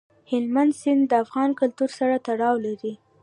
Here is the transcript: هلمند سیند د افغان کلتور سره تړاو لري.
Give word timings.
هلمند 0.31 0.73
سیند 0.81 1.01
د 1.07 1.11
افغان 1.23 1.49
کلتور 1.59 1.89
سره 1.99 2.15
تړاو 2.27 2.55
لري. 2.65 2.93